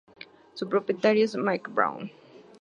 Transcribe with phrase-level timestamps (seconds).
[0.55, 2.09] Su propietario es Mike Brown.